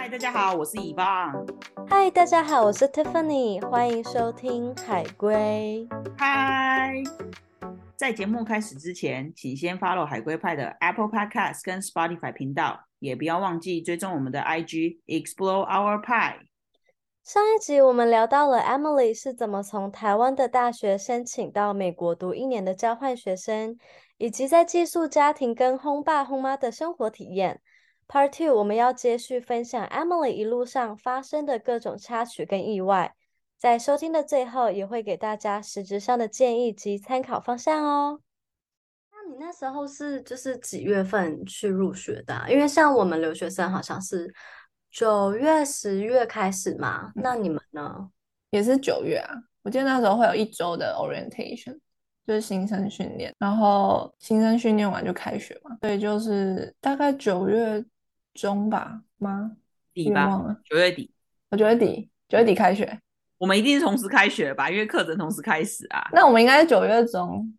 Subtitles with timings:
[0.00, 1.46] 嗨，大家好，我是以棒。
[1.86, 5.86] 嗨，大家好，我是 Tiffany，欢迎收听海龟。
[6.16, 6.94] 嗨，
[7.96, 16.46] 在节目开始之前，请先 follow 海龟派的 Apple Podcast 跟 Spotify 频道，也不要忘记追踪我们的 IG Explore Our Pie。
[17.22, 23.76] 上一集我们聊到了 Emily 是怎么从台湾的大学申请到美国读一年的交换学生，
[24.16, 27.60] 以及在寄宿家庭跟轰爸轰妈的生活体验。
[28.10, 33.14] Part Two，我们要接续分享 Emily 一路上发生的各种插曲跟意外，
[33.56, 38.20] 在收听的最后也会给大家实质上的建议及参考方向哦。
[39.12, 42.48] 那你那时候是就是几月份去入学的啊？
[42.48, 44.34] 因为像我们留学生好像是
[44.90, 47.12] 九月、十月开始嘛。
[47.14, 48.10] 那你们呢？
[48.50, 49.32] 也是九月啊。
[49.62, 51.78] 我记得那时候会有一周的 orientation。
[52.26, 57.84] 就是新生训练，然后新生训练完就开学嘛，所以就是大概九月
[58.34, 59.56] 中吧吗？
[59.92, 61.10] 底吧，九月底，
[61.50, 62.98] 我九月底，九月底开学，
[63.38, 64.70] 我们一定是同时开学吧？
[64.70, 66.08] 因为课程同时开始啊。
[66.12, 67.52] 那我们应该是九月中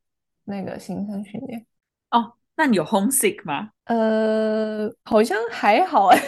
[0.45, 1.65] 那个新生训练
[2.11, 2.33] 哦。
[2.55, 3.71] 那你有 homesick 吗？
[3.85, 6.19] 呃，好像还好哎。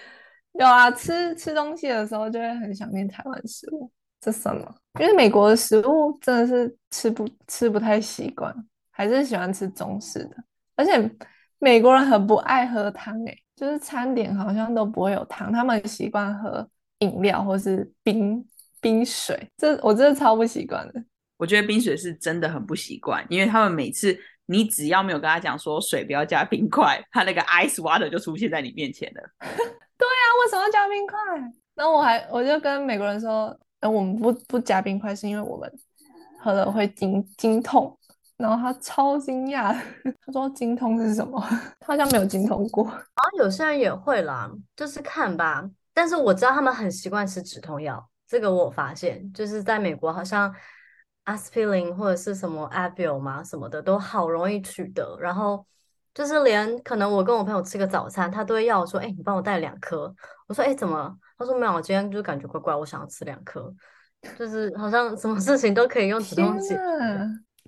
[0.58, 3.90] 有啊，吃吃东西的时候就会很想念台湾食物。
[4.20, 4.74] 这什么？
[5.00, 8.54] 因为美国的食物真的是吃不吃不太习惯，
[8.90, 10.36] 还是喜欢吃中式的。
[10.76, 11.10] 而且
[11.58, 16.66] 美国人很不爱喝汤，诶，就是餐点好像都不会有汤，他们习惯喝
[17.00, 18.42] 饮料或是冰
[18.80, 19.46] 冰水。
[19.58, 21.04] 这我真的超不习惯的。
[21.36, 29.20] 我觉得冰水是真的很不习惯，因为他们每次你只要没有跟他讲说水不要加冰块，他那个 ice water 就出现在你面前了。
[29.38, 31.18] 对啊，为什么要加冰块？
[31.74, 33.54] 然后我还我就跟美国人说。
[33.82, 35.72] 那我们不不加冰块，是因为我们
[36.38, 37.98] 喝了会经经痛。
[38.40, 39.72] 然后他超惊讶，
[40.24, 41.38] 他说精通是什么？
[41.78, 42.84] 他好像没有精通过。
[42.84, 45.68] 好像有些人也会啦，就是看吧。
[45.92, 50.52] 但是我知道他们很习惯吃止痛药，这个我有发现，就是在美国好像
[51.24, 55.18] 阿司匹林或者是什么 Advil 嘛什么的都好容易取得。
[55.20, 55.66] 然后
[56.14, 60.12] 就是连可能我跟我朋友吃个早餐，他都会要我说：“哎，你帮我带两颗。”
[60.48, 63.72] 我说：“哎，怎么？”他说没有，我今天就感觉怪怪，我想要吃两颗，
[64.38, 66.74] 就是好像什么事情都可以用止痛剂。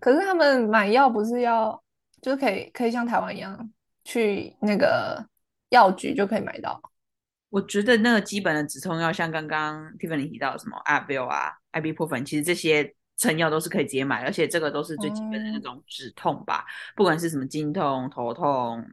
[0.03, 1.81] 可是他们买药不是要，
[2.21, 3.71] 就可以可以像台湾一样
[4.03, 5.25] 去那个
[5.69, 6.83] 药局就可以买到。
[7.49, 18.85] 我觉得那个基本的止痛药，像刚刚 Tiffany 提到的什么 Advil 啊、Ibuprofen，其实这些成药都是可以直接买，而且这个都是最基本的那种止痛吧，嗯、不管是什么经痛、头痛。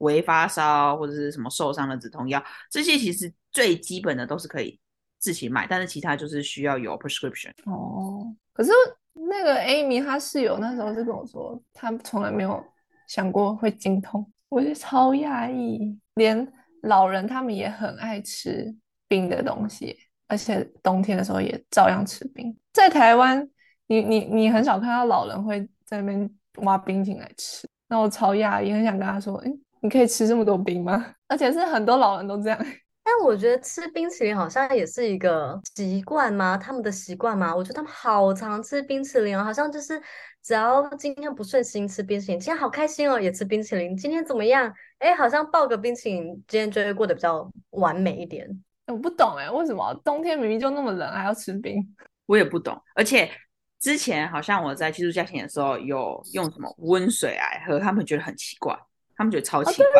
[0.00, 4.78] 微发烧或者是什么受伤的止痛药，这些其实最基本的都是可以
[5.18, 7.50] 自行买，但是其他就是需要有 prescription。
[7.64, 8.70] 哦，可是
[9.16, 12.62] 那个 Amy 她室友那时候是跟我说，她从来没有
[13.08, 15.98] 想过会精通，我觉得超压抑。
[16.14, 16.46] 连
[16.82, 18.74] 老人他们也很爱吃
[19.08, 19.96] 冰的东西，
[20.28, 22.56] 而且冬天的时候也照样吃冰。
[22.72, 23.48] 在台湾，
[23.86, 26.30] 你你你很少看到老人会在那边
[26.62, 29.52] 挖冰淇淋来吃，那我超压抑，很想跟他说，哎。
[29.80, 31.14] 你可以吃这么多冰吗？
[31.28, 32.58] 而且是很多老人都这样。
[33.06, 36.58] 但我觉得吃冰淇淋好像也是一个习惯吗？
[36.58, 37.54] 他们的习惯吗？
[37.54, 40.02] 我觉得他们好常吃冰淇淋哦，好像就是
[40.42, 43.96] 只要今天不顺心吃冰淇淋，今天好开心哦，也吃冰淇淋。
[43.96, 44.74] 今天怎么样？
[44.98, 48.48] 哎，好像抱个冰淇淋，今天就会过得比较完美一点。
[48.88, 51.80] 我不懂哎，为什么冬天明明就那么冷，还要吃冰？
[52.26, 52.76] 我也不懂。
[52.96, 53.30] 而且
[53.78, 58.76] 之前好像我在寄宿家庭的时候有用什么温水来喝，他们觉得很奇怪。
[59.16, 59.90] 他们觉得超奇怪，哦、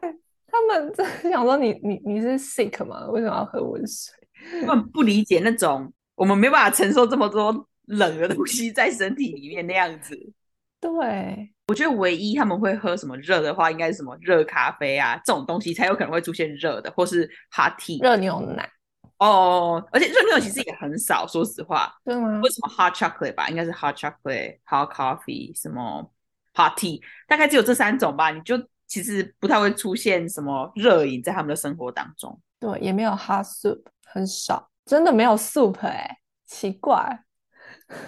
[0.00, 0.20] 对对对，
[0.52, 3.06] 他们真的想说你 你你是 sick 吗？
[3.06, 4.14] 为什么要喝温水？
[4.66, 10.14] 他们不理解那种我们没办法承受这么多冷的东西在身体里面那样子。
[10.78, 18.68] 对，我觉得唯一他们会喝什么热的话，应该是什么热咖啡啊这种东西才有可能会出现热的，或是 hot tea 热牛奶。
[19.18, 21.92] 哦，而且热牛奶其实也很少，说实话。
[22.04, 22.40] 对吗？
[22.42, 23.48] 为什么 hot chocolate 吧？
[23.48, 26.12] 应该是 hot chocolate、hot coffee 什么。
[26.54, 32.38] Hot tea 大概只有这三种吧，你就其实不太会出现什么热饮在他们的生活当中。
[32.60, 37.24] 对，也没有 hot soup，很少，真的没有 soup 哎、欸，奇怪。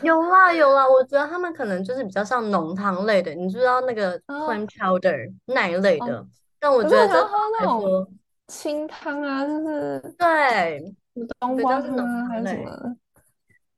[0.02, 6.18] 有啦有啦，我觉得他们可能就是比较像浓汤类的，你知道那个 clam chowder、哦、那一类的。
[6.18, 6.26] 哦、
[6.58, 8.14] 但我觉得就喝那种
[8.48, 10.94] 清汤啊，就是对，
[11.40, 12.96] 冬瓜汤啊还是什么，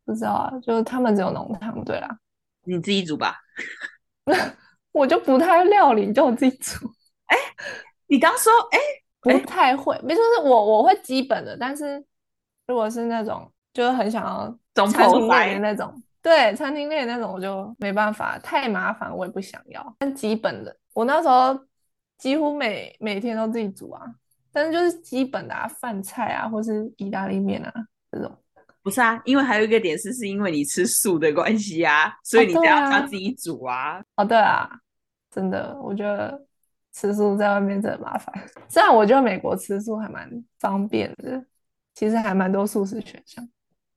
[0.04, 2.18] 不知道啊，就是他们只有浓汤，对啦，
[2.64, 3.36] 你自己煮吧。
[4.96, 6.86] 我就不太会料理，叫我自己煮。
[7.26, 7.42] 哎、欸，
[8.06, 12.02] 你刚说哎，欸、不太会，没错，是我我会基本的，但是
[12.66, 19.94] 如果是那种就是很想要餐厅类的那种，对，餐厅类的那种，我就没办法，太麻烦，我也不想要。
[19.98, 21.58] 但基本的，我那时候
[22.16, 24.02] 几乎每每天都自己煮啊，
[24.50, 27.72] 但是就是基本的啊，饭菜啊，或是意大利面啊
[28.10, 28.34] 这种。
[28.82, 34.00] 不是啊，因为还有一个点是，是因为你吃素的关系啊，所以你才要自己煮啊。
[34.14, 34.70] 哦，对啊，
[35.36, 36.44] 真的，我觉得
[36.92, 38.34] 吃素在外面真的麻烦。
[38.68, 40.28] 虽然我觉得美国吃素还蛮
[40.58, 41.44] 方便的，
[41.94, 43.48] 其实还蛮多素食选项。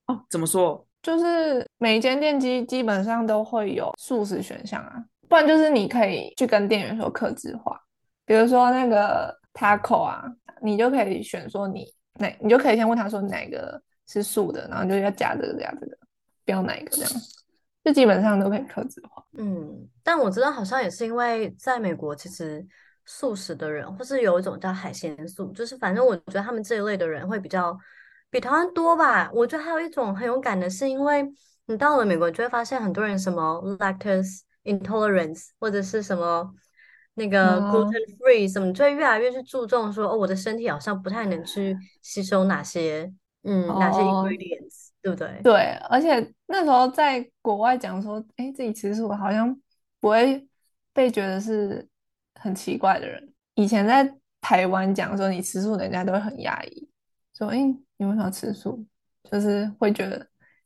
[0.07, 0.86] 哦，怎么说？
[1.01, 7.80] 就是每一间店基基本上都会有素食选项啊，不然就是你可以去跟店员说客制化，
[8.25, 10.24] 比如说那个 taco 啊，
[10.62, 13.81] 你就可以选说你哪，你就可以先问他说哪个。
[14.12, 15.95] 是素的，然后就要加这个加这个，
[16.44, 17.12] 不要哪一个这样，
[17.84, 19.24] 就基本上都可以客制化。
[19.38, 22.66] 嗯，但我知道好像也是因为在美国，其实
[23.06, 27.78] 素食的人，或是有一种叫海鲜素，就是反正我觉得他们这一类的人会比较
[28.30, 29.31] 比台湾多吧。
[29.34, 31.26] 我觉得还有一种很有感的是，因为
[31.66, 36.54] 你到了美国，你就会发现很多人什么 lactose intolerance 或者是什么
[37.14, 43.12] 那个 gluten free 什么，就会越来越去注重说，哦，我的身体好像不太能去吸收哪些。
[43.44, 45.71] 嗯，哪些 ingredients，、oh, 对对？
[45.89, 49.56] 而且那时候在国外讲说，哎，自己吃素好像
[50.00, 50.47] 不会
[50.94, 51.88] 被觉得是
[52.35, 53.31] 很奇怪的人。
[53.56, 54.11] 以前在
[54.41, 56.89] 台湾讲说你吃素，人家都会很压抑，
[57.38, 57.57] 说，哎，
[57.97, 58.85] 你为什么吃素？
[59.29, 60.17] 就是会觉得，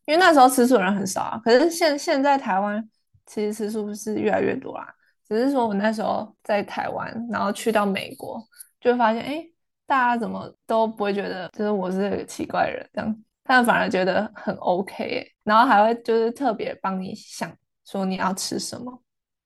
[0.06, 1.42] 因为那时候吃素的人很少啊。
[1.44, 2.88] 可是现现在台湾
[3.26, 4.88] 其实吃素是越来越多啦，
[5.28, 8.42] 只是说我那时候在台湾，然后去到美国，
[8.80, 9.46] 就会发现，哎。
[9.86, 17.52] 大家怎么都不会觉得就是我是个奇怪人这样，他们反而觉得很 OK，然后还会就是特别帮你想
[17.86, 19.04] 说你要吃什么，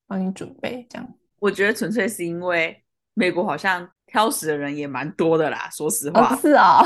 [0.07, 1.13] 帮你准备这样。
[1.39, 2.83] 我觉得纯粹是因为
[3.13, 6.33] 美国好像挑食的人也蛮多的啦，说实话。
[6.33, 6.85] 哦、是啊、哦，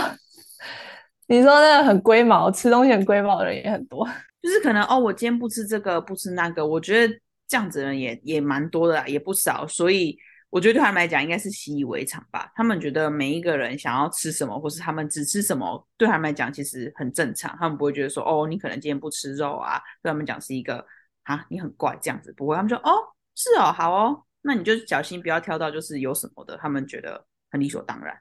[1.27, 4.07] 你说那个很龟毛，吃东西很龟毛的人也很多，
[4.41, 7.13] 就是可能哦，我今天不吃这个，不吃那个，我觉得
[7.47, 10.17] 这样子的人也也蛮多的啦，也不少，所以。
[10.51, 12.51] 我觉得对他们来讲应该是习以为常吧。
[12.55, 17.55] 他们觉得每一个人想要吃什么，或是他们只吃什么，对他们来讲其实很正常。
[17.57, 20.85] 他们不会觉得说，哦，你可能今天不吃肉啊，对他们讲是一个
[21.23, 22.33] 啊，你很怪这样子。
[22.33, 22.91] 不会，他们说，哦，
[23.33, 26.57] 是哦，好哦，那你就小心不要挑到就是有什么的。
[26.57, 28.13] 他们觉得很理所当然。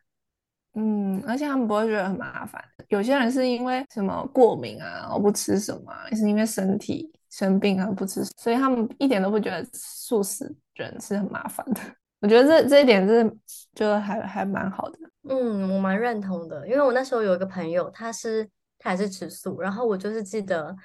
[0.75, 2.65] 嗯，而且他们不会觉得很麻烦。
[2.91, 11.81] 有些人是因为什么过敏啊，我不吃什么，也是因为身体生病啊不吃，所以他们一点都不觉得素食人是很麻烦的。
[12.21, 13.35] 我觉得这这一点是
[13.75, 18.47] 就还还蛮好的，嗯，我蛮认同的，因为我那时候有一个朋友，他是
[18.79, 20.77] 他也是吃素，然后我就是记得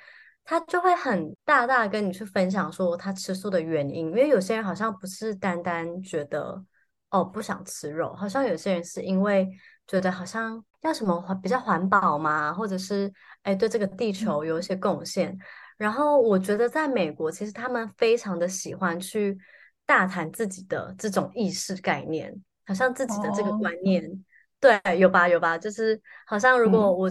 [0.46, 6.64] 他就会很大大跟你去分享说他吃素的原因，因为有些人好像不是单单觉得
[7.10, 9.50] 哦不想吃肉，好像有些人是因为
[9.88, 13.12] 觉得好像要什么环比较环保嘛，或者是
[13.42, 15.38] 哎对这个地球有一些贡献，
[15.76, 19.38] 然后我觉得在美国其实他们非常的喜欢去。
[19.86, 22.34] 大谈自己的这种意识概念，
[22.66, 24.18] 好像自己的这个观念，哦、
[24.60, 27.08] 对，有吧有吧，就是好像如果我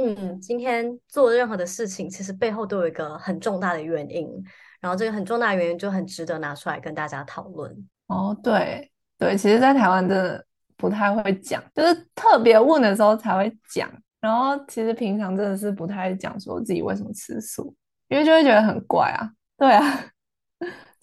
[0.00, 4.26] 嗯，嗯今天做任何的事情，其实背后都有一个很重大的原因，
[4.80, 7.70] 然后这个很重大的原因就很值得拿出来跟大家讨论。
[8.06, 10.44] 哦，对对，其实，在台湾真的
[10.76, 17.74] 不太会讲，就是特别问的时候才会讲，然后其实平常真的是不太讲说自己为什么吃素，
[18.08, 20.06] 因为就会觉得很怪啊，对啊。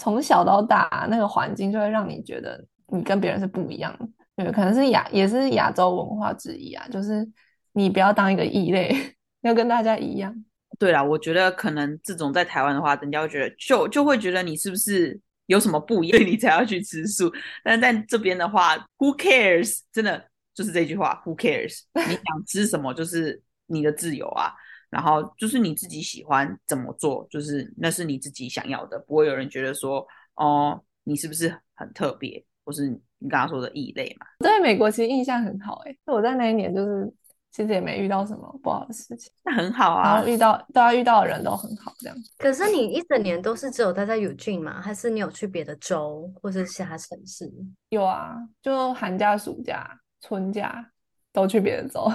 [0.02, 7.30] 从小到大，那个环境就会让你觉得你跟别人是不一样的，对，可能是亚也是亚洲文化之一啊，就是
[7.74, 10.36] 你不要当一个异类，要跟大家一样。
[10.80, 17.32] 对啦，我觉得可能这种在台湾的话，人家会觉得就就会觉得你是不是有什么不一样，你才要去吃素。
[17.64, 19.82] 但是在这边的话，Who cares？
[19.94, 21.82] 真的就是这句话，Who cares？
[21.94, 24.52] 你想吃什么就是你的自由啊。
[24.92, 30.06] 然后就是你自己喜欢怎么做，就是那是你自己想要的，不会有人觉得说，
[30.36, 34.28] 哦，你是不是很特别，或是你刚刚说的异类嘛？
[34.40, 37.12] 对美国其实印象很好诶，我在那一年就是
[37.52, 40.14] 其实也没遇到什么不好的事情，那很好啊。
[40.14, 42.18] 然后遇到大家遇到的人都很好，这样。
[42.38, 44.82] 可是你一整年都是只有待在 Eugene 吗？
[44.82, 47.50] 还是你有去别的州或是其他城市？
[47.90, 50.92] 有啊，就寒假、暑假、春假
[51.32, 52.12] 都去别的州。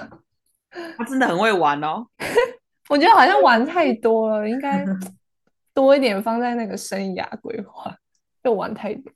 [0.99, 2.07] 他真的很会玩哦。
[2.89, 4.85] 我觉得好像玩太 多了，应该
[5.75, 7.97] 多一点放在那个生涯规划，
[8.43, 9.13] 就玩太多。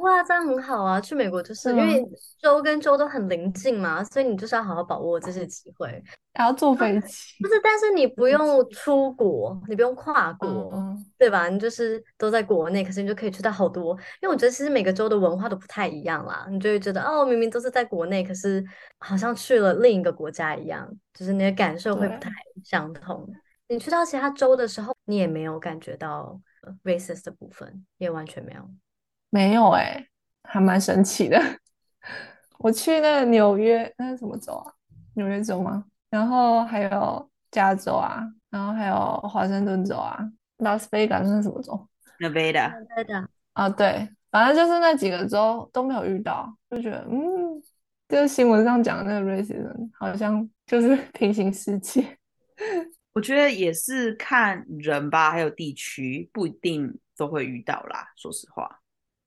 [0.00, 1.00] 哇，这样很好啊！
[1.00, 2.04] 去美国就是因为
[2.38, 6.02] 州跟州都很临近嘛，所以你就是要好好把握这些机会。
[6.34, 7.42] 还要坐飞机？
[7.42, 11.48] 不是，但是你不用出国，你不用跨国，嗯、对吧？
[11.48, 13.94] 你就是都在国内，可是你就可以去到好多。
[14.20, 18.62] 因为我觉得其实每个州的文化都不太一样啦，你就会觉得哦，明明都是在国内，可是
[18.98, 22.30] 好像去了另一个国家一样，就是你的感受会不太
[22.64, 23.26] 相同。
[23.68, 26.38] 你去到其他州的时候，你也没有感觉到
[26.84, 28.70] racist 的部分，也完全没有。
[29.30, 30.08] 没有哎、欸，
[30.44, 31.40] 还蛮神奇的。
[32.58, 34.72] 我去那个纽约，那是什么州啊？
[35.14, 35.84] 纽约州吗？
[36.10, 40.18] 然后还有加州啊，然后还有华盛顿州啊，
[40.58, 42.72] 拉斯维加斯是什么州？Nevada。
[42.72, 43.26] Nevada。
[43.52, 47.62] 啊，对，反正就是那几个州都没有遇到，就觉得嗯，
[48.08, 52.18] 就是新闻上讲的那个 racism 好像就是平行世界。
[53.12, 58.06] 我觉得也是看人吧，还有地区，不一定都会遇到啦。
[58.14, 58.80] 说实话，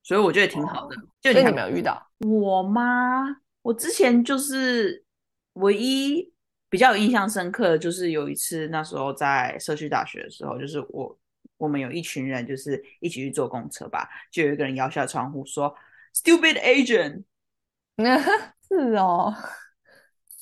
[0.09, 0.95] 所以我觉得挺好的。
[0.95, 3.27] 哦、就你还没有遇到我吗？
[3.61, 5.05] 我之前就是
[5.53, 6.33] 唯一
[6.67, 11.15] 比较有印象深刻的，就是有一次那时候在社区大学的时候，就是我
[11.57, 15.71] 我们有一群人，就是一起去坐公车吧，就有一个人摇下窗户说
[16.15, 17.23] “Stupid Agent”。
[18.67, 19.31] 是哦，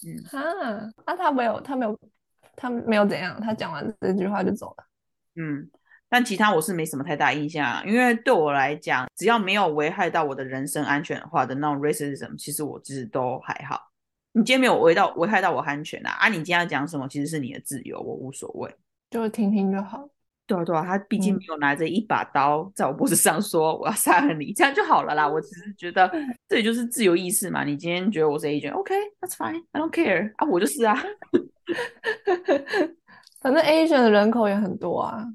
[0.06, 0.40] 嗯哈，
[1.04, 2.00] 啊，他没有，他没有。
[2.60, 4.84] 他没有怎样，他讲完这句话就走了。
[5.36, 5.70] 嗯，
[6.10, 13.80] 但其他我是没什么太大印象，啊因为对我来讲，只要没有危害到我的人身安全的话的那种 racism，其实我其实都还好。
[14.34, 16.12] 你今天没有危到危害到我安全啊？
[16.20, 18.74] 啊，你今天要讲什么，其实是你的自由，我无所谓，
[19.10, 20.08] 就是听听就好。
[20.46, 25.28] 对啊，对啊，他毕竟没有拿着一把刀在我脖子上说我要杀了你，这样就好了啦。
[25.28, 26.10] 我只是觉得
[26.48, 27.66] 这也就是自由意识嘛。
[27.66, 30.96] 你今天觉得我是 agent，OK，that's fine，I don't care 啊，我就是啊。
[33.42, 35.26] 反正 Asian 的人口也很多啊，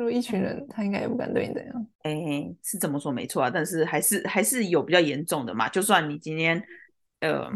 [0.00, 1.86] 如果一群人，他应该也不敢对你怎样。
[2.04, 5.68] 哎、欸，是这么说没错啊，但是还是还是有比较严重的嘛。
[5.68, 6.62] 就算你今天
[7.20, 7.46] 呃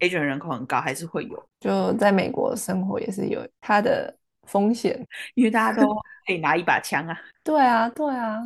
[0.00, 1.48] Asian 人口很高，还是会有。
[1.60, 4.12] 就在美国生活也是有它的
[4.48, 5.00] 风险，
[5.34, 5.86] 因为大家都
[6.26, 7.16] 可以拿一把枪啊。
[7.44, 8.42] 对啊，对啊，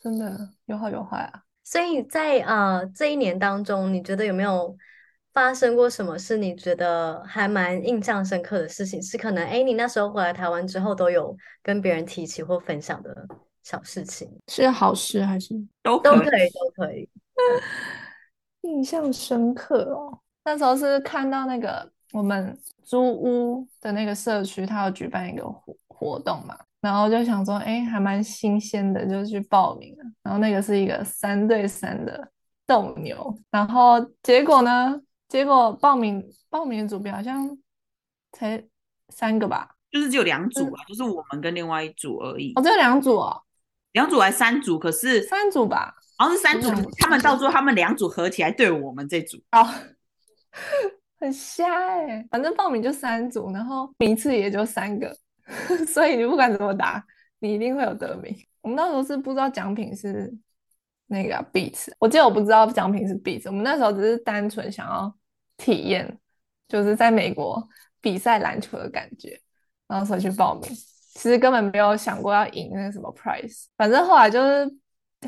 [0.00, 1.42] 真的有好有坏啊。
[1.62, 4.76] 所以在呃这一年当中，你觉得有没有？
[5.34, 9.02] 发生过什么是你觉得还蛮印象深刻的事情？
[9.02, 13.26] 是可能哎，你那时候回来台湾之后都有跟别人提起或分享的
[13.64, 17.08] 小事情，是好事还是都都可以都可以？
[18.62, 30.04] 印象深刻哦，那时候是看到那个我们租屋的那个社区，他要举办一个活活动嘛，然后就想说，哎，还蛮新鲜的，就去报名了。
[30.22, 32.30] 然后那个是一个三对三的
[32.66, 35.00] 斗牛，然后结果呢？
[35.34, 37.58] 结果报名报名的组别好像
[38.30, 38.64] 才
[39.08, 42.52] 三个吧，就是只有两组啊，就是我们跟另外一组而已。
[42.54, 43.42] 哦，只有两组哦，
[43.94, 44.78] 两组还三组？
[44.78, 46.70] 可是三组吧，好像是三组。
[46.98, 49.68] 他们到时候他们两组合起来对我们这组哦，
[51.18, 52.28] 很瞎哎、欸。
[52.30, 55.12] 反正报名就三组，然后名次也就三个，
[55.92, 57.04] 所以你不管怎么答，
[57.40, 58.32] 你一定会有得名。
[58.60, 60.32] 我们那时候是不知道奖品是
[61.08, 65.12] 那个 Beats，我记得我不知道奖品是 Beats，我们那时候只是单纯想要。
[65.56, 66.18] 体验
[66.68, 67.66] 就是在美国
[68.00, 69.40] 比赛篮球的感觉，
[69.86, 70.62] 然后所以去报名，
[71.14, 74.70] 其实根本没有想过要赢那个什么 prize，反正后来就是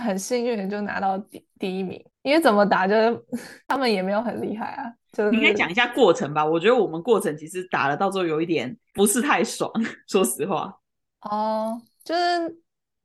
[0.01, 3.25] 很幸运的就拿到第第一名，因为怎么打就是
[3.69, 6.45] 他们也没有很厉害啊，就是你可以讲一下过程吧。
[6.45, 9.71] 我觉得我们过程其实打了到最后有一点不是太爽，
[10.07, 10.77] 说实话。
[11.23, 12.59] 哦，就是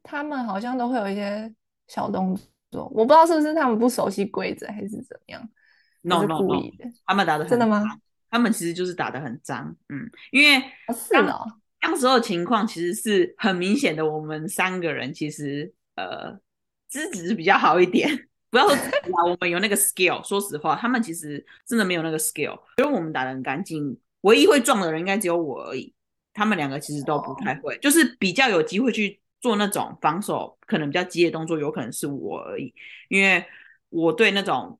[0.03, 1.53] 他们好像都会有一些
[1.87, 2.37] 小动
[2.71, 5.49] 作，我不知道是不是他们不熟悉规则还是怎么样。
[6.01, 6.61] No no no，
[7.05, 7.83] 他们打的真的吗？
[8.29, 11.45] 他们其实就是打的很脏，嗯，因为是哦，
[11.81, 16.39] 当时候的情况其实是很明显的，我们三个人其实呃
[16.87, 25.93] 资质比较好一点，不要说啊，我们有那个 skill，说实话，他们其实真的没有那个 skill，因为我们打的很干净，唯一会撞的人应该只有我而已，
[26.33, 32.73] 他们两个其实都不太会，就是比较有机会去做那种防守，可能比较激烈动作，有可能是我而已，
[33.09, 33.45] 因为
[33.89, 34.77] 我对那种。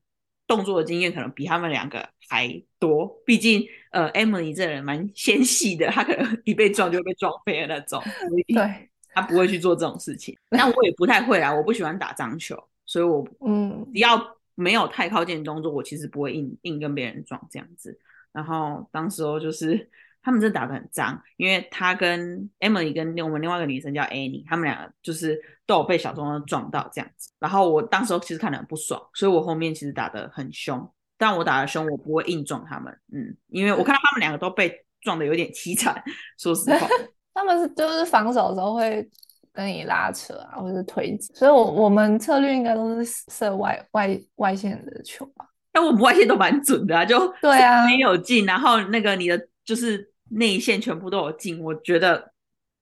[0.54, 8.02] 动作的经验可能比他们两个还多，毕竟呃，Emily 这人蛮纤细的，她可能一被撞就会被撞飞的那种，
[8.48, 10.36] 对，她不会去做这种事情。
[10.50, 14.22] 但我也不太会啊，我不喜欢打脏球，所以我嗯，只要
[14.54, 17.98] 没有太靠近的动作，我其实不会硬硬跟别人撞这样子。
[18.30, 19.88] 然后当时候就是。
[20.22, 25.36] 他们真的打得很脏，因为他跟 Emily 跟我们另外一个女生叫 Annie，他们两个就是
[25.66, 27.30] 都有被小钟钟撞到这样子。
[27.40, 30.88] 然后我当时候其实看得很不爽，所以我后面其实打得很凶。
[31.18, 36.00] 但我打得凶，我不会硬撞他们，嗯，因为我看到他们两个都被撞得有点凄惨。
[36.38, 36.86] 说实话，
[37.34, 39.08] 他们是就是防守的时候会
[39.52, 45.46] 跟你拉扯啊，或者是推挤，所以我我们策略应该都是射外外外线的球吧。
[45.72, 50.11] 但我们外线都蛮准的啊，就对啊，没有进，然后那个你的就是。
[50.32, 52.32] 内线全部都有进，我觉得，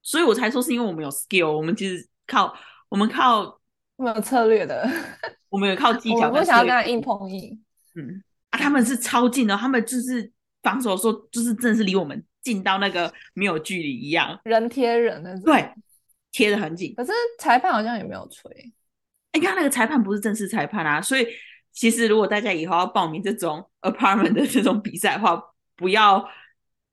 [0.02, 2.54] 所以我才说是因为我们有 skill，我们其实靠
[2.88, 3.60] 我们靠
[3.96, 4.88] 没有策略的，
[5.48, 6.28] 我们有靠技巧。
[6.28, 7.62] 我不想要跟他硬碰硬。
[7.96, 10.30] 嗯啊，他们是超近的，他们就是
[10.62, 15.72] 防守的时候，就是真的是离我们近到那个没有距离一样，人贴人的，对，
[16.32, 16.94] 贴的很紧。
[16.96, 18.50] 可是裁判好像也没有吹。
[19.32, 21.26] 哎，刚刚那个裁判不是正式裁判啊，所以
[21.72, 25.40] 其实如果大家以后要报名这种 apartment 的这种比赛的话，
[25.76, 26.28] 不要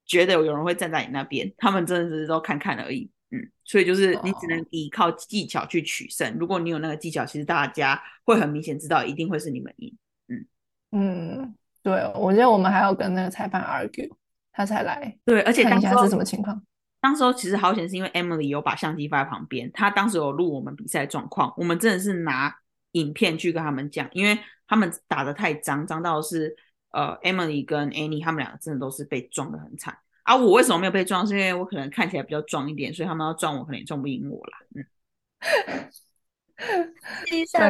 [0.07, 3.11] 觉得有人会站在你那边，他们真的只是都看看而已。
[3.29, 6.25] 嗯，所以就是你只能依靠技巧去取胜。
[6.31, 6.39] Oh.
[6.39, 9.93] 如果你有那个技巧，其实大家会很明显知道，一定会是你们赢。
[10.29, 10.45] 嗯
[10.91, 14.09] 嗯，对，我觉得我们还要跟那个裁判 argue，
[14.53, 15.17] 他才来。
[15.25, 16.63] 对，而且看一下是什么情况。
[17.01, 21.53] 当时候其实好险，是因为 Emily 有把相机放在旁边，他当时有录我们比赛状况。
[21.57, 22.55] 我们真的是拿
[22.93, 26.55] 影片去跟他们讲，因为他们打得太脏，脏到是
[26.97, 29.95] 呃 Emily 跟 Annie 他们两个真的都是被撞的很惨。
[30.23, 31.25] 啊，我为什么没有被撞？
[31.25, 34.57] 是因为我可能看起来比较壮一点，所以他们要撞我，可能也撞不赢我啦。
[34.75, 34.83] 嗯，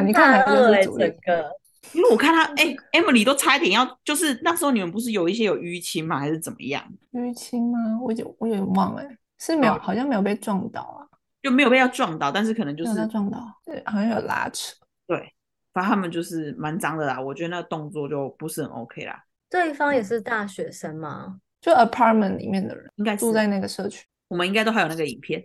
[0.06, 1.52] 你看他二整个，
[1.92, 6.18] 因为我看他，哎、欸、，Emily 都差一点要，就是那时候你们不是有一些有淤青吗？
[6.18, 6.82] 还是怎么样？
[7.12, 7.78] 淤青吗？
[8.02, 9.02] 我就我有点忘了，
[9.38, 11.06] 是没有、哦，好像没有被撞到啊，
[11.42, 14.74] 就没有被要撞到，但是可能就是撞到，对，好像有拉扯。
[15.06, 15.32] 对，
[15.78, 17.20] 反正他们就是蛮脏的啦。
[17.20, 19.22] 我觉得那个动作就不是很 OK 啦。
[19.48, 21.38] 对方也是大学生吗？
[21.60, 25.40] 就 apartment 里面的人应该住在那个社区，我们应该都还有那个影片。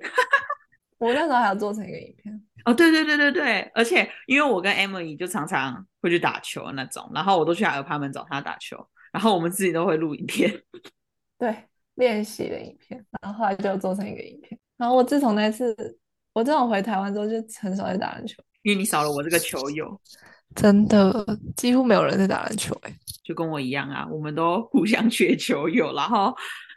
[0.98, 2.44] 我那时候还要做成一个影片。
[2.66, 10.52] 哦，对对对对对，而且因为我跟 Emily 就常常会去打球那种，然后我都去 apartment 找他打球，然后我们自己都会录影片。
[11.38, 11.56] 对，
[11.94, 14.60] 练习的影片，然后后来就做成一个影片。
[14.78, 15.76] 然后我自从那次
[16.34, 20.02] 我自从回台湾之后，就很少在打篮球，因为你少了我这个球友。
[20.56, 26.32] 真的几乎没有人在打篮球哎、欸，就跟我一样啊，我们都互相缺球友，然后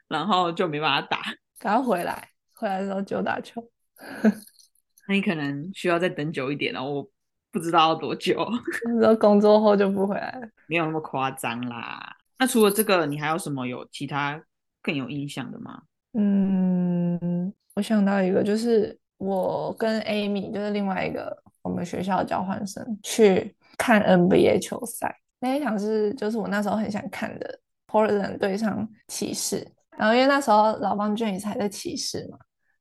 [0.08, 1.20] 然后就没办法打。
[1.58, 3.62] 刚回来，回来的时候就打球。
[5.08, 7.06] 那你可能需要再等久一点了，我
[7.52, 8.46] 不知道要多久。
[8.98, 12.16] 然后工作后就不回来了，没有那么夸张啦。
[12.38, 14.42] 那除了这个，你还有什么有其他
[14.82, 15.82] 更有印象的吗？
[16.14, 23.54] 嗯，我想到一个，就是我跟 Amy，就是另外一个我们学校的交换生去。
[23.78, 32.38] 看 NBA 球赛那一场是就是我那时候很想看的，Portland 对上骑士，然后因为那时候 LeBron James 还在骑士嘛，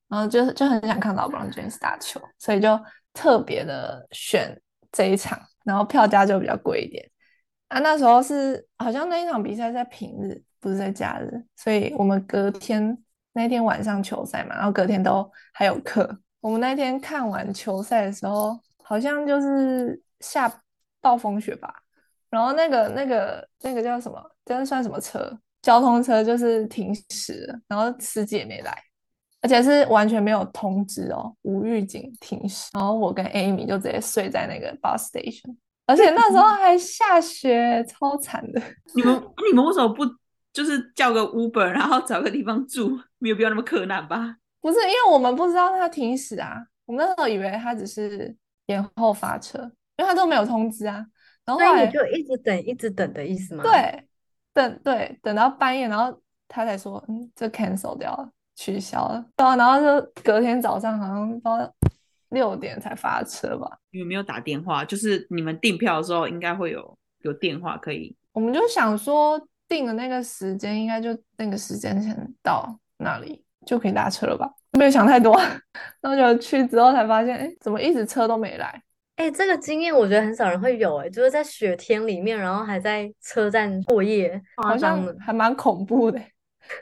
[0.08, 2.80] 然后就就很想看 LeBron James 打球，所以就
[3.12, 4.58] 特别的选
[4.89, 7.06] 这一场，然后票价就比较贵一点。
[7.67, 12.98] 啊，那时候是好像那一场比赛在平日，不是在假日，所以我们隔天
[13.34, 16.17] 那天晚上球赛嘛，然后隔天都还有课。
[16.39, 20.62] 我们那天看完球赛的时候，好像就是下。
[21.02, 21.71] 暴风雪吧，
[22.32, 24.19] 然后那个那个那个叫什么？
[24.43, 25.32] 这算什么车？
[25.62, 28.76] 交通车就是停驶，然后司机也没来，
[29.39, 32.71] 而且是完全没有通知哦，无预警停驶。
[32.74, 38.60] 然后我跟 Amy 就直接睡在那个 bus station，而且那时候还下雪，超惨的。
[38.95, 39.13] 你们
[39.48, 40.04] 你们为什么不
[40.52, 43.00] 就是叫个 Uber，然后找个地方住？
[43.19, 44.38] 没有必要那么困难吧？
[44.60, 48.36] 不是，因为我们不知道他停驶啊，我们那时候以为他只是
[48.67, 49.71] 延后发车。
[49.97, 50.95] 因为他都没有通知啊，
[51.45, 53.63] 然后后来你就一直等，一直等的意思吗？
[53.63, 54.06] 对，
[54.54, 59.25] 等对等到半夜，然后他才说，嗯，这 cancel 掉了，取消了。
[59.38, 61.73] 对啊，然后就隔天早上好像到
[62.28, 63.80] 六点才发车吧。
[63.91, 64.84] 有没有打电话？
[64.84, 68.13] 就是你们订票的时候应该会有有电话可以。
[68.34, 74.49] 我们就想说订的那个时间应该就那个时间前到那里就可以搭车了吧？
[74.71, 75.36] 没有想太多，
[76.01, 78.82] 然后就去之后才发现，哎，怎么一直车都没来？
[79.15, 86.19] 哎、欸，这个经验我觉得很少人会有、欸，哎，就是在雪天里面，然后还在车站过夜，好像还蛮恐怖的，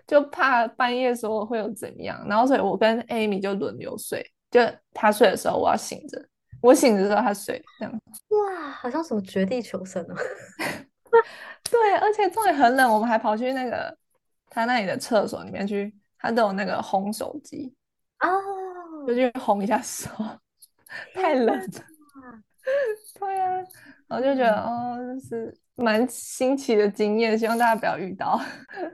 [0.07, 2.25] 就怕半夜时候会有怎样。
[2.27, 4.59] 然后所以我跟 Amy 就轮流睡，就
[4.93, 6.19] 他睡的时候我要醒着，
[6.59, 7.93] 我醒着的时候他睡，这样。
[8.29, 10.15] 哇，好像什么绝地求生哦。
[11.69, 13.95] 对，而且重点很冷，我们还跑去那个
[14.49, 15.93] 他那里的厕所里面去，
[16.23, 17.71] 他都有那个烘手机
[18.21, 20.09] 哦，就去烘一下手，
[21.13, 21.65] 太冷了。
[23.19, 23.63] 对呀、啊，
[24.07, 28.39] 我就觉得哦，就是蛮新奇的经验，希望大家不要遇到。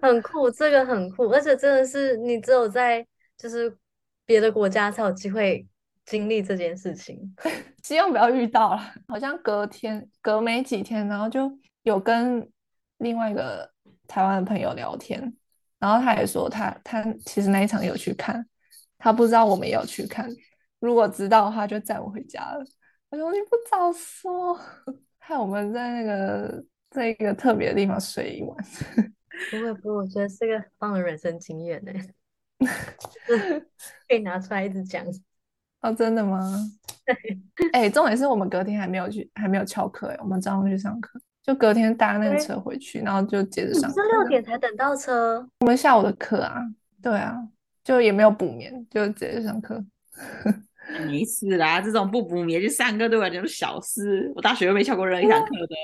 [0.02, 3.06] 很酷，这个很酷，而且真的是你只有在
[3.38, 3.78] 就是
[4.26, 5.68] 别的国家才有机会
[6.04, 7.36] 经历这件事情。
[7.84, 8.82] 希望不要遇到了。
[9.08, 12.50] 好像隔天隔没几天，然后就有跟
[12.98, 13.72] 另外一个
[14.08, 15.32] 台湾的朋友聊天，
[15.80, 18.46] 然后他也说他他其实那一场有去看，
[18.98, 20.30] 他不知道我们也有去看，
[20.80, 22.64] 如果知道的话就载我回家了。
[23.10, 24.60] 我说你不早说，
[25.18, 28.58] 害我们在那个在一个特别的地方睡一晚。
[29.50, 31.92] 不会不会，我觉得是个棒的人生经验呢，
[34.08, 35.04] 可以拿出来一直讲。
[35.82, 36.54] 哦，真的吗？
[37.06, 37.16] 对。
[37.72, 44.04] 哎、欸，重点是我们隔天还没有去，还没有翘课哎，我们早上去上课，就隔天搭那个车回去，然后就接着上课。
[44.04, 45.44] 是六点才等到车？
[45.62, 46.62] 我们下午的课啊，
[47.02, 47.36] 对啊，
[47.84, 49.84] 就也没有补眠，就直接上课。
[51.08, 54.32] 没事啦，这种不补眠去上课对我来讲是小事。
[54.36, 55.76] 我大学又没翘过任何一堂课的。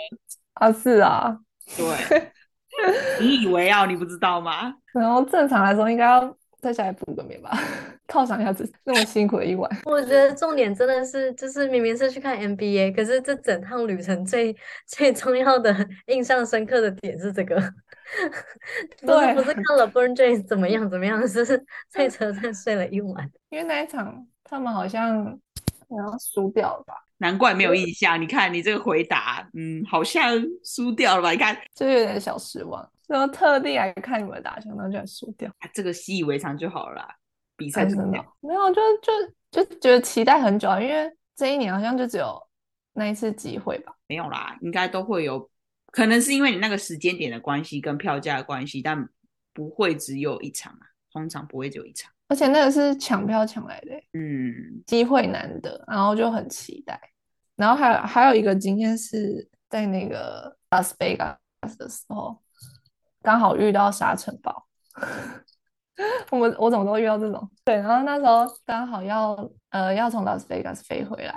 [0.53, 1.35] 啊，是啊，
[1.75, 2.31] 对。
[3.19, 3.87] 你以为啊？
[3.87, 4.71] 你不知道吗？
[4.93, 6.37] 然后正常来说应该要。
[6.65, 7.51] 在家里补个眠吧，
[8.07, 9.69] 犒赏一下自己那么辛苦的一晚。
[9.85, 14.55] 我觉得重点真的是，就是明明是去看 NBA，可是这整趟旅程最
[14.87, 15.75] 最重要的、
[16.07, 17.55] 印象深刻的点是这个，
[19.01, 21.45] 不是不是看了 LeBron James 怎么样怎么样，是
[21.89, 23.29] 在车站睡了一晚。
[23.49, 25.39] 因为那一场他们好像
[25.89, 26.93] 好像输掉了吧？
[27.17, 28.21] 难怪没有印象。
[28.21, 31.31] 你看你这个回答，嗯，好像输掉了吧？
[31.31, 32.89] 你看，就有点小失望。
[33.07, 37.07] 然后特地来看你们打球，然后就输掉，啊，这个习以为常就好了。
[37.55, 42.37] 比赛真的没有，就就就觉得期待很久啊，因为这一年好像就只有
[42.93, 43.93] 那一次机会吧。
[44.07, 45.49] 没有啦，应该都会有，
[45.91, 49.07] 可能是因为你那个时间点的关系跟票价的关系，但
[49.53, 52.11] 不会只有一场啊，通常不会只有一场。
[52.27, 56.99] 而且那个是抢票抢来的，嗯，机会难得，然后就很期待。
[57.55, 62.37] 然后还有还有一个经验是在那个拉斯维加斯的时候。
[63.21, 64.67] 刚好遇到沙尘暴，
[66.29, 67.49] 我们我怎么都会遇到这种。
[67.63, 69.35] 对，然后那时候刚好要
[69.71, 71.33] 呃要从拉斯维加斯飞回来，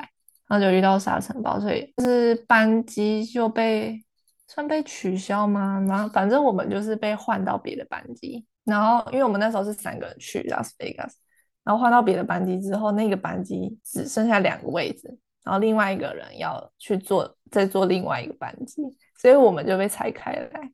[0.46, 4.04] 然后就遇到沙尘暴，所以就是班机就被
[4.46, 5.82] 算被取消吗？
[5.88, 8.46] 然后反正我们就是被换到别的班机。
[8.68, 11.16] 然后因为我们那时候是三个人去拉斯维加斯，
[11.64, 15.08] 然后换到别的班机之后，那个班机只剩下两个位置，
[15.42, 18.82] 然后另外一个人要去坐再坐另外一个班机，
[19.16, 20.70] 所以我们就被拆开来。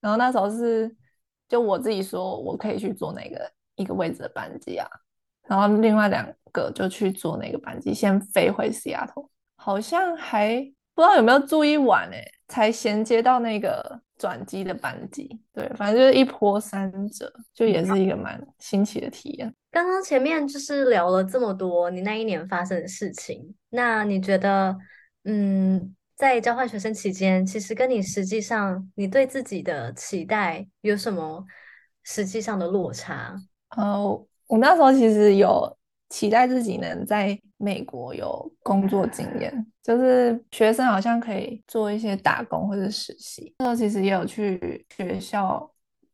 [0.00, 0.92] 然后那时候是
[1.48, 4.88] 就我自己说我可以去坐那个一个位置的班机啊，
[5.46, 10.58] 然后另外两个就去坐那个班机，先飞回西雅图，好像还
[10.94, 15.40] 不知道有没有住一晚哎，才衔接到那个转机的班机。
[15.52, 19.54] 对，反正就是一波三折，就也是一个蛮新奇的体验。
[19.70, 24.76] 刚刚前面就是聊了这么多你那一年发生的事情，那你觉得
[25.24, 25.94] 嗯？
[26.18, 31.44] 在交换学生期间，其实跟你实际上你对自己的期待有什么
[32.02, 33.36] 实际上的落差？
[33.76, 35.77] 呃，我那时候其实有
[36.08, 43.54] 期待自己能在美国有工作经验，就是学生好像可以做一些打工或者实习。
[43.58, 45.70] 那时候其实也有去学校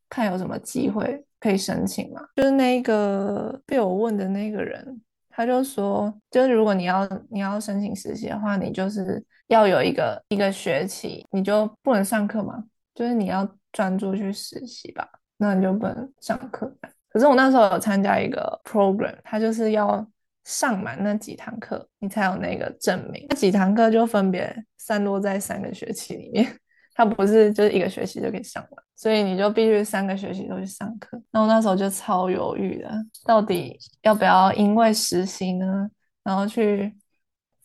[0.09, 2.21] 看有什么机会可以申请嘛。
[2.37, 9.25] 就是那个被我问的那个人，他就说，就是如果你要你要申请实习的话，你就是。
[9.49, 12.65] 要有一个一个学期，你就不能上课嘛？
[12.95, 16.75] 就是你要专注去实习吧，那你就不能上课。
[17.15, 20.07] 可是我那时候有参加一个 program，它就是要
[20.45, 23.25] 上满那几堂课，你才有那个证明。
[23.31, 26.47] 那几堂课就分别散落在三个学期里面，
[26.95, 31.19] 它不是就是一个学期就可以上完，所以你就必须三个学期都去上课。
[31.31, 32.91] 那我那时候就超犹豫的，
[33.25, 35.89] 到底要不要因为实习呢，
[36.23, 36.95] 然后去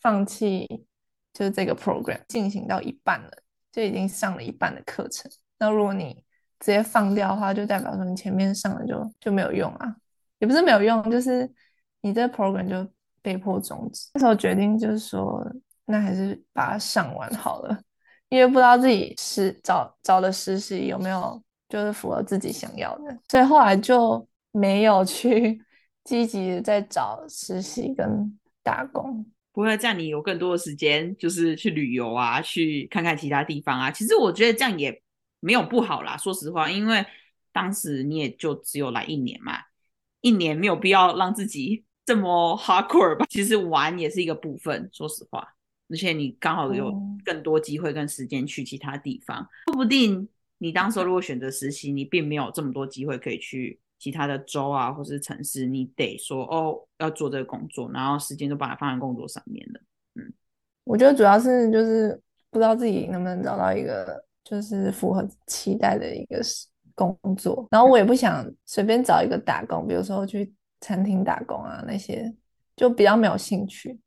[0.00, 0.86] 放弃。
[1.32, 3.30] 就是这个 program 进行到一半了，
[3.70, 5.30] 就已经上了一半的课程。
[5.60, 6.24] 那如果你
[6.60, 9.96] 直接放掉的话，就代表说你前面上了就就没有用啊，
[10.38, 11.50] 也不是没有用，就是
[12.02, 12.88] 你这 program 就
[13.22, 14.08] 被迫终止。
[14.14, 15.44] 那时候决定就是说，
[15.86, 17.80] 那还是把它上完好了，
[18.28, 25.60] 因为不知道自己实找找的实习有没有就是符合自己想要的，所以后来就没有去
[26.04, 29.26] 积极的在找实习跟打工。
[29.52, 33.90] 不会这样，你有更多的时间，就是去旅游啊，去看看其他地方啊。
[33.90, 35.02] 其实我觉得这样也
[35.40, 37.04] 没有不好啦，说实话，因为
[37.52, 39.54] 当时你也就只有来一年嘛，
[40.20, 43.26] 一年没有必要让自己 这么 hardcore 吧。
[43.28, 45.46] 其实玩也是一个部分，说实话，
[45.88, 53.80] 而且你刚好有更多机会跟时间去其他地方，说不定你当时如果选择实习，你并没有这么多机会可以去。
[54.02, 59.80] 其他的州啊，或是城市，你得说哦，要做这个工作，然后时间都把它放在工作上面了。
[60.14, 60.32] 嗯，
[60.84, 62.18] 我觉得主要是就是
[62.50, 66.40] 不知道自己能不能找到一个就是符合期待的一个
[66.96, 72.34] 工作，然后我也不想随便找一个打工，比如说去餐厅打工啊那些，
[72.74, 74.00] 就比较没有兴趣，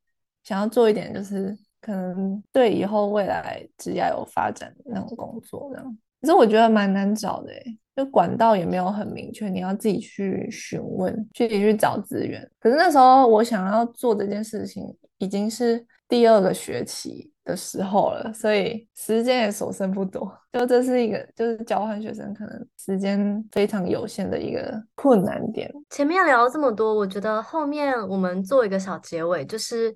[0.43, 5.97] 想要做一点就是可能对以后未来职业有发展的那种工作这样。
[6.19, 7.79] 可是我觉得蛮难找的诶。
[7.95, 12.49] 就管道也没有很明确，你要自己去询问，具体去找资源。
[12.60, 14.84] 可是那时候我想要做这件事情，
[15.19, 20.32] 已经是第二个学期的时候了，所以时间也所剩不多。
[20.51, 25.71] 就这是一个，就是交换学生可能时间非常有限的一个困难点。
[25.89, 29.95] 前面聊了这么多，我觉得后面我们做一个小结尾，就是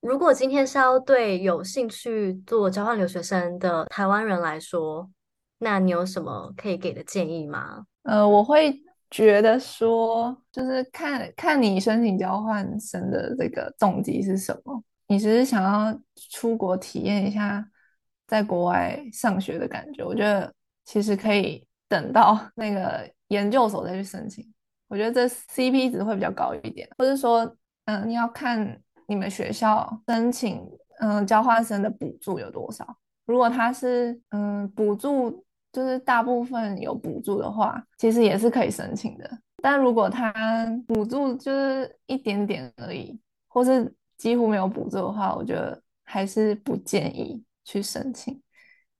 [0.00, 5.10] 如果今天是要对有兴趣做交换留学生的台湾人来说。
[5.58, 7.86] 那你有什么可以给的建议吗？
[8.02, 8.74] 呃，我会
[9.08, 14.82] 觉得说，就是看看你申请交换生的这个动机是什么？
[15.06, 17.66] 你只是想要出国体验一下
[18.26, 20.04] 在国外上学的感觉？
[20.04, 20.52] 我觉得
[20.84, 24.44] 其实可以等到 那个研究所再去申请。
[24.88, 30.62] 我觉得这 CP 值会比较高一点，或者说，嗯、你要看你们学校申请
[31.00, 32.86] 嗯、交换生的补助有多少。
[33.26, 39.28] 如果他是嗯、补助，就是大部分有补助的话，其实也是可以申请的。
[39.60, 43.92] 但如果他补助就是一点点而已，或是
[44.24, 48.40] 几乎没有补助的话，我觉得还是不建议去申请，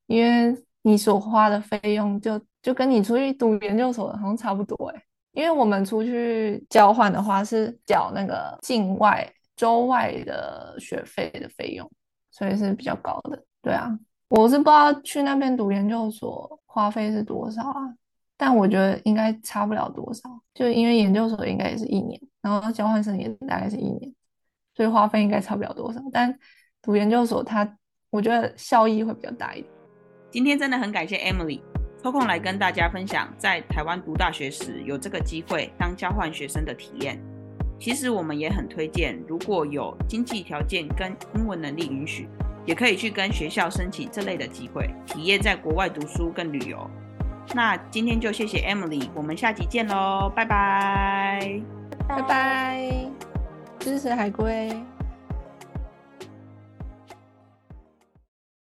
[0.05, 5.03] 因为你所花的费用就就跟你出去读研究所的好像差不多诶。
[5.33, 11.91] 因为我们出去交换的话是缴那个境外州外的学费的费用，
[12.31, 13.43] 所以是比较高的。
[13.63, 17.95] 对啊，我是不知道去那边读研究所花费是多少啊，
[18.37, 24.15] 但我觉得应该差不了多少，就因为研究所应该也是一年，然后交换生也大概是一年，
[24.75, 26.01] 所以花费应该差不了多少。
[26.13, 26.37] 但
[26.83, 27.77] 读研究所它，
[28.11, 29.73] 我觉得效益会比较大一点。
[30.31, 31.61] 今天真的很感谢 Emily。
[32.03, 37.19] 抽空来跟大家分享，在台湾读大学时有这个机会当交换学生的体验。
[37.81, 42.29] 其实我们也很推荐，如果有经济条件跟英文能力允许，
[42.67, 46.79] 也可以去跟学校申请这类的机会，体验在国外读书跟旅游。
[47.55, 51.61] 那今天就谢谢 Emily，我们下集见喽，拜拜，
[52.07, 53.11] 拜拜，
[53.85, 54.94] 支持海龟。